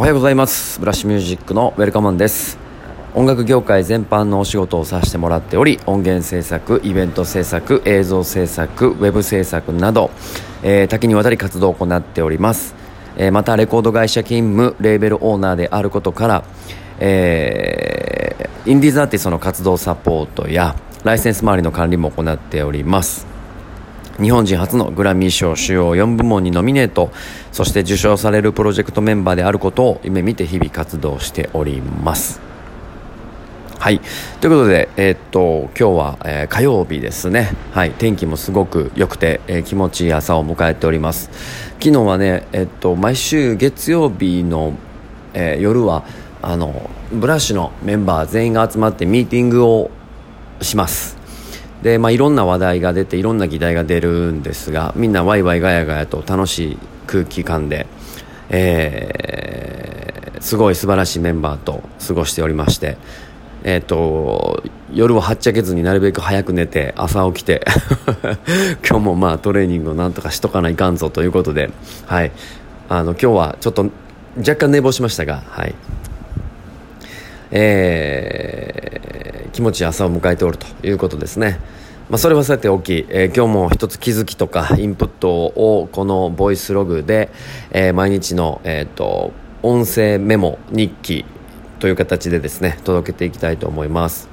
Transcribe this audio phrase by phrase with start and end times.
[0.00, 0.80] おはようございます。
[0.80, 2.56] ブラッシュミュージックのウェルカマンです。
[3.14, 10.10] 音楽業界全般のお仕事をさせてもらっており音源制作イベント制作映像制作ウェブ制作など、
[10.62, 12.74] えー、多岐にわたり活動を行っております、
[13.18, 16.44] えー、またレコード会社勤務レーベルオーナーであることから、
[16.98, 23.29] えー、インディーズアーティストの活動サポートやライセンス周りの管理も行っております。
[24.20, 27.10] 日本人初のグラミー賞主要4部門にノミネート
[27.52, 32.50] そして受賞されるプロジェクトメンバーであることを夢見て日々活動しております
[33.80, 34.00] はい。
[34.42, 37.56] ということで、えー、っと、今日は、えー、火曜日ですね。
[37.72, 37.92] はい。
[37.92, 41.30] 天気もすごく良くて、えー、気持ちいい朝を迎えております。
[41.78, 44.74] 昨日はね、えっと、毎週月曜日の、
[45.32, 46.04] え夜は、
[46.42, 49.90] あの、ブラッシュのメンバー全員が集まってミーティングを
[50.60, 51.19] します。
[51.82, 57.86] で、まあ、いろんな話題が出ていろんな議題が出るんですがみんなワイワイガヤガヤと楽しい空気感で、
[58.50, 62.98] えー、すごい素晴らしいメンバーと過ごしておりまして、
[63.64, 67.64] えーと、夜ははっちゃけずになるべく早く寝て朝起きて
[68.88, 71.70] 今日もまあトレーニングをなんとかしとかないかんぞということで、
[72.06, 72.32] はい、
[72.88, 73.90] あの今日はちょっと
[74.36, 75.74] 若干寝坊しましたが、はい。
[77.52, 78.39] えー、
[79.60, 81.60] 気持ちいい朝を迎えておるということですね。
[82.08, 87.28] まあ、それはさておき、えー、今日も一つ気づきとかインプットをこのボイスログで、
[87.70, 91.26] えー、毎日の、えーと、音声メモ日記
[91.78, 94.30] という形でですね届けていきたいと思います。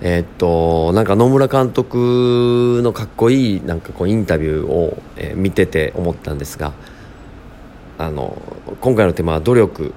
[0.00, 6.72] えっ、となんか野村監督のかっこいいなんかこうインタビューを、え見てて思ったんですが
[7.98, 8.40] あの
[8.80, 9.92] 今回のテーマは努力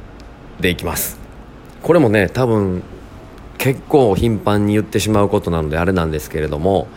[0.60, 1.20] でいきます。
[1.84, 2.82] これもね多分
[3.60, 6.88] 結構頻繁に言ってしまうことなのであれなんですけれども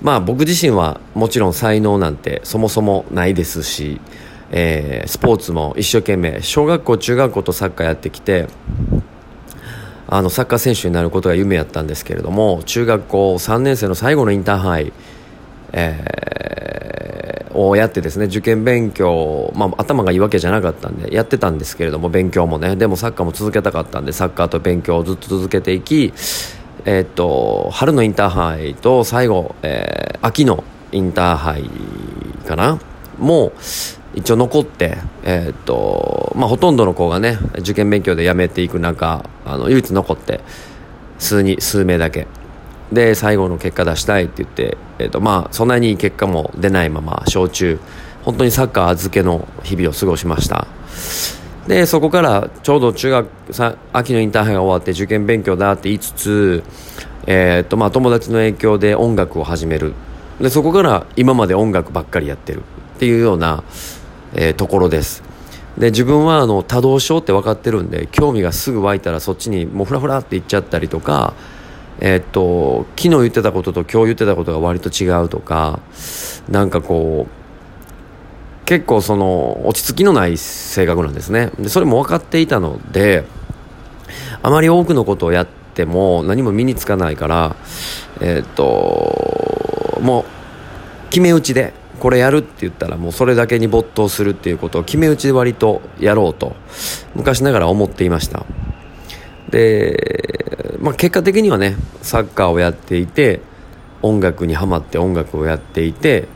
[0.00, 4.00] まあ僕自身はもちろん才能なんてそもそもないですし、
[4.52, 8.46] えー、スポーツも一生懸命小学校中学校とサッカーやってきて
[10.06, 14.92] あのサッカー選手になることが夢やったんですけれども中学校3年生の最後のインターハイ、
[15.72, 16.47] えー、
[17.66, 22.76] をやってですね受験勉強、まあ、頭がいいわけじゃなかったんでやってたんですけれども勉強もね。
[22.76, 26.12] でもサッカーも続けたかったんでサッカーと勉強をずっと続けていき、
[26.84, 31.68] えー、っと春のインターハイと最後、えー、秋のインターハイ
[32.46, 32.78] かな？
[33.18, 33.52] もう
[34.14, 40.40] 一応残って、えー、っとまあ、ほとんどの子がね受験勉強で辞めていく中あの唯一残って
[41.18, 42.28] 数に数名だけ。
[42.92, 47.78] で最後の結果出したいって言って、えーとまあ、そんなに結果も出ないまま小中
[48.24, 50.66] 本当にサッカー預けの日々を過ごしました。
[51.66, 53.28] でそこからちょうど中学
[53.92, 56.62] 秋のインターハイが終わって受験勉強だって言いつつ、
[57.26, 59.92] えーとまあ、友達の影響で音楽を始める。
[60.40, 62.62] でそこから今まで音楽ばっかりやってる。
[62.96, 63.62] っていうような、
[64.34, 65.22] えー、ところです。
[65.78, 71.34] で自分はあの多動症って分かってるんで興味がすぐ湧いたらそっちにもうフラフラって行っちゃったりとか
[72.00, 75.80] え、っと昨日言ってたことと今日言ってたことが割と違うとか
[76.48, 81.50] なんかこう結構その落ち着きのない性格なんですね。
[81.58, 83.24] でそれも分かっていたので
[84.42, 87.56] あまり多くのことをやっても何も身につかないから
[88.20, 90.24] え、っともう
[91.10, 96.54] 決め打ちでこれやるって言ったらもうそれだけに没頭するっていうことを決め打ちで割とやろうと
[97.16, 98.46] 昔ながら思っていました。
[99.50, 103.40] で、まあ、結果的にはねサッカーをやっていて
[104.02, 106.28] 音楽にはまって音楽をやっていて、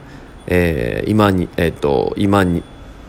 [0.47, 2.63] えー、今に、えー、と今に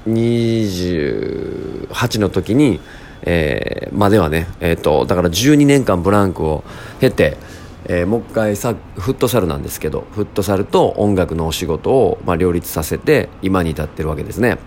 [0.08, 2.80] 28の時に、
[3.24, 6.64] えー、まではね、えー、っとだから12年間ブランクを
[7.00, 7.38] 経て
[7.86, 14.58] えー、もう一回さフットサルなんですけどフットサルと音楽のお仕事を、まあ、両立させて今に至ってるわけですね。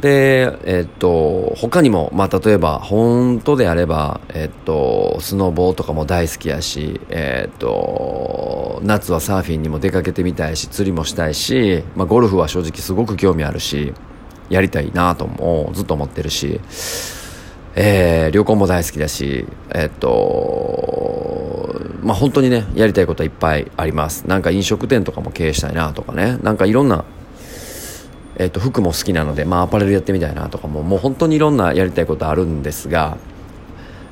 [0.00, 13.92] でえ、っと他にも、まあ、例えば本当であれば、え、っとスノボーとかも大好きやし、え、っと夏はサーフィンにも出かけてみたいし釣りもしたいし、まあ、ゴルフは正直すごく興味あるし
[14.50, 16.60] やりたいなともずっと思ってるし、
[17.74, 21.48] えー、旅行も大好きだしえっと
[22.02, 24.26] まあ、本当にねやりたいことはいっぱいあります。
[24.26, 26.38] なんか飲食店とかも経営したいなとかね。
[26.42, 27.04] なんかいろんな、
[28.38, 33.18] えー、と服も好きなので、まあ、アパレルやってみたいなとかももう本当にいろんなやりたいことあるんですが、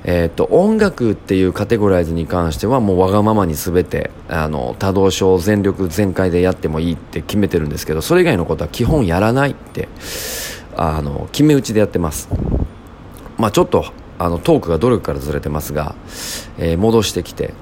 [0.04, 9.88] えー、と音楽っていうカテゴライズに関してはもうわがままに全てあの多動症全力全開でやってもいいって決めてるんですけどそれ以外のことは基本やらないって
[10.76, 12.28] あの決め打ちでやってます。
[13.38, 13.84] まあちょっと
[14.18, 15.94] あのトークが努力からずれてますが、
[16.58, 17.52] えー、戻してきて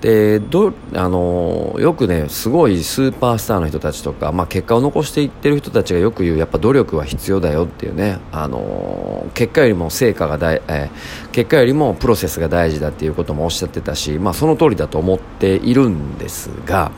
[0.00, 16.92] でどあのよくねすごいスーパースターの人たちとか、まあ、結果を残していってる人たちがよく言うやっぱ努力は必要だよっていうねあの結果よりも成果が大、えー、結果よりもプロセスが大事だっていうこともおっしゃってたし、まあ、その通りだと思っているんですが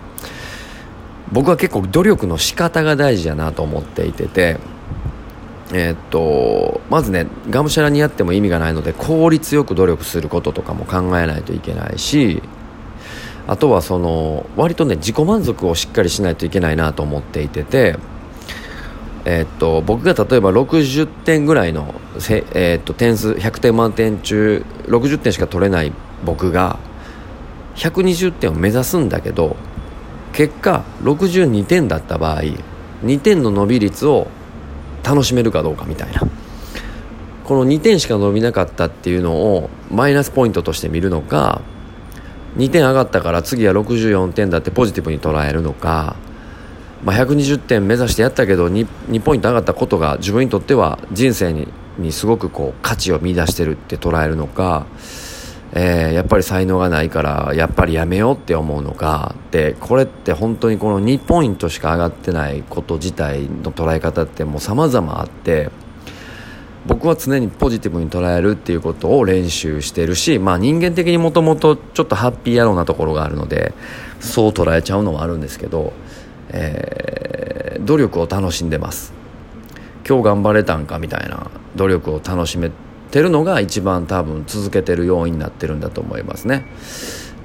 [1.32, 4.58] 僕は結構努力の仕方が大事だなと思っていてて。
[5.75, 12.43] えー、っとまずねがむしゃらにやっても意味がないので効率よく努力することとかも考えないといけないし
[13.47, 17.97] あとはその割とね自己満足をしっかりしないといけないなと思っていてて、
[19.25, 25.93] えー、っと僕が例えば60点ぐらいのせ、えー、っと点数100点満点中60点しか取れない
[26.25, 26.79] 僕が
[27.75, 29.56] 120点を目指すんだけど
[30.33, 32.43] 結果62点だった場合
[33.03, 34.29] 2点の伸び率を
[35.03, 36.23] 楽しめるかどうかみたいな。
[37.44, 41.61] この2点しか伸びなかったっていうのをマイナスポイントとして見るのか
[42.56, 46.16] 2点上がったから次は64点だってポジティブに捉えるのか、
[47.04, 51.69] まあ、120点目指してやったけど 2, 2ポイント上がったことが自分にとっては人生に
[51.99, 54.87] にすごくこう価値を見出してるって捉えるのか、
[55.72, 65.70] えー、やっぱり才能がないからやっぱりやめようって思うのかでこれって本当にこの2ポイントしか上がってないこと自体の捉え方ってもう様々あって。
[66.87, 73.73] 僕は常にポジティブに捉えるっていうことを練習してるし、まあ、人間的にもともとちょっとハッピー野郎なところがあるので
[74.20, 75.93] そう捉えちゃうのはあるんですけど、
[76.49, 79.12] えー、努力を楽しんでます。
[80.08, 82.73] 今日頑張れたんかみたいな努力を楽しめ
[83.12, 86.67] てるのが一番多分続けてる要因になってるんだと思いますね。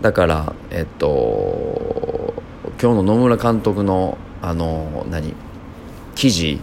[0.02, 2.34] だからえっと
[2.82, 5.36] 今日の野村監督のあの何？
[6.16, 6.60] 記事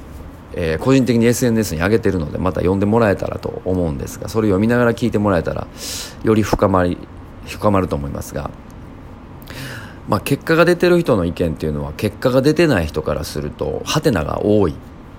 [0.57, 5.67] えー、個人的に SNS に上げてるのでまた読んでもらえたらと思うんですがそれを読みながら聞いてもらえたら
[6.23, 6.97] より深まり
[7.47, 8.51] 深まると思いますが、
[10.09, 14.75] まあ、結果が出てる人の意見っていうのは結果が出てない人からするとハテナが多い。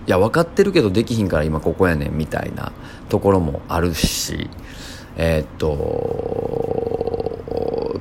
[0.07, 2.71] いや分かってるけどできひんから今ここやねんみたいな
[3.09, 4.51] ところもあるし
[5.17, 5.65] えー、っと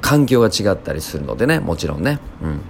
[0.02, 2.18] 環境が違ったりするのでねもちろんね。
[2.42, 2.60] うん。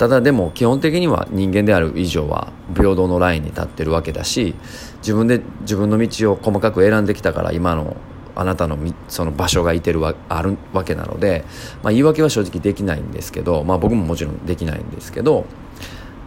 [0.00, 4.54] ただでも基本的には人間である以上は平等のラインに立ってるわけだし
[5.02, 7.98] 自分で自分の道を細かく選んできたから今の
[8.34, 11.44] あなたのその場所がいてるわあるわけなので、
[11.82, 15.44] まあ、言い訳は正直できないんですけど、まあ、僕ももちろんできないんですけど、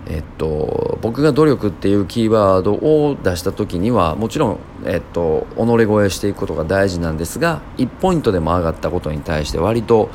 [0.06, 10.12] えっと、僕が努力っていうキーワードを出した時にはもちろん、えっと、己超えしていくことが大事なんですが1ポイントでも上がったことに対して割と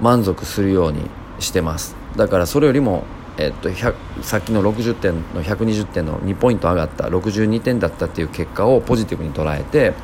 [0.00, 1.10] 満足するように
[1.40, 1.99] してます。
[2.16, 3.04] だからそれよりも、
[3.38, 3.70] えっと、
[4.22, 9.94] さっきの60点の120点の2ポイント上がった62点だったっていう結果をポジティブに捉えて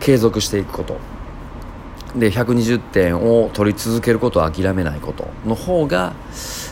[0.00, 0.96] 継続していくこと。
[2.16, 6.14] で120点を取り続けることを諦めないことの方が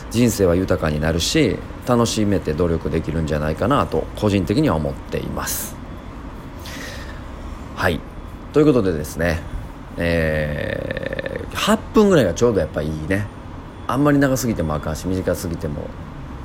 [0.09, 5.75] 人生は豊かになるし楽しめて努力できるんじゃないかなと個人的には思っています。
[7.75, 7.99] はい。
[8.51, 9.39] ということでですね
[9.97, 13.25] えー、8分ぐらいがちょうどやっぱいいね。
[13.87, 15.81] あんまり長すぎてもあかんし短すぎても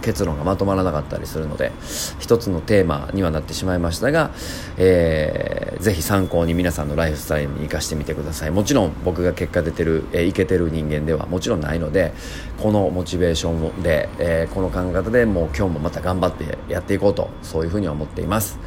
[0.00, 1.70] 結論がまとまらなかったりするので
[2.18, 4.32] 一つのテーマにはなってしまいましたが、
[4.76, 8.50] えー、ぜひ参考に皆さんのライフスタイルに生かしてみてください。
[8.50, 12.12] もちろん僕が結果出てる、えー、いけてる人間ではもちろんないので
[12.60, 18.58] このモチベーションで、えー、この考え方でもう今日もまた頑張ってやっていこうとそういうふうに思っています、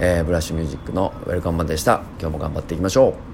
[0.00, 2.02] えー、ブラッシュミュージックのウェルカムマンでした。
[2.20, 3.33] 今日も頑張っていきましょう。